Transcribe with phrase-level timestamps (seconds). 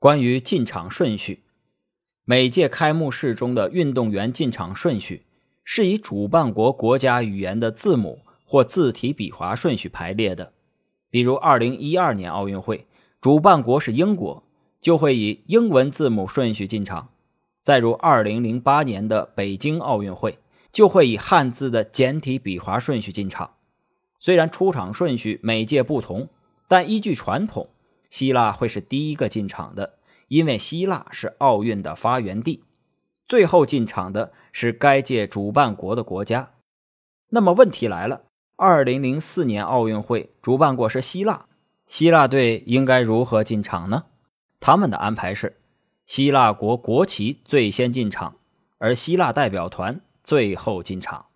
[0.00, 1.42] 关于进场顺序，
[2.24, 5.24] 每届开幕式中的运动员进场顺序
[5.64, 10.52] 是以主办国国家语言的字母或字体笔划顺序排列的。
[11.10, 12.86] 比如2012年奥运会，
[13.20, 14.44] 主办国是英国，
[14.80, 17.08] 就会以英文字母顺序进场；
[17.64, 20.38] 再如2008年的北京奥运会，
[20.70, 23.54] 就会以汉字的简体笔划顺序进场。
[24.20, 26.28] 虽然出场顺序每届不同，
[26.68, 27.68] 但依据传统。
[28.10, 29.94] 希腊会是第一个进场的，
[30.28, 32.64] 因为希腊是奥运的发源地。
[33.26, 36.52] 最后进场的是该届主办国的国家。
[37.28, 38.22] 那么问题来了：
[38.56, 41.46] 二零零四年奥运会主办国是希腊，
[41.86, 44.06] 希腊队应该如何进场呢？
[44.60, 45.58] 他们的安排是：
[46.06, 48.36] 希腊国国旗最先进场，
[48.78, 51.26] 而希腊代表团最后进场。